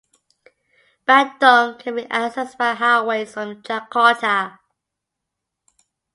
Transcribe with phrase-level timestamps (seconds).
[1.07, 4.57] Bandung can be accessed by highways from Jakarta.